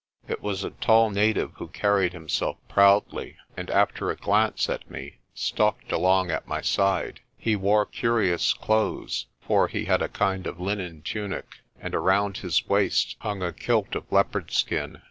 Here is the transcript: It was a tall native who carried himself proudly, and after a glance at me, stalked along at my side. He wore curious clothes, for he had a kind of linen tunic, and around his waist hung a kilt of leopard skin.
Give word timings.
It 0.27 0.41
was 0.41 0.63
a 0.63 0.71
tall 0.71 1.11
native 1.11 1.51
who 1.57 1.67
carried 1.67 2.11
himself 2.11 2.57
proudly, 2.67 3.37
and 3.55 3.69
after 3.69 4.09
a 4.09 4.15
glance 4.15 4.67
at 4.67 4.89
me, 4.89 5.19
stalked 5.35 5.91
along 5.91 6.31
at 6.31 6.47
my 6.47 6.59
side. 6.59 7.19
He 7.37 7.55
wore 7.55 7.85
curious 7.85 8.53
clothes, 8.53 9.27
for 9.41 9.67
he 9.67 9.85
had 9.85 10.01
a 10.01 10.09
kind 10.09 10.47
of 10.47 10.59
linen 10.59 11.03
tunic, 11.03 11.59
and 11.79 11.93
around 11.93 12.37
his 12.37 12.67
waist 12.67 13.15
hung 13.19 13.43
a 13.43 13.53
kilt 13.53 13.93
of 13.93 14.11
leopard 14.11 14.49
skin. 14.49 14.97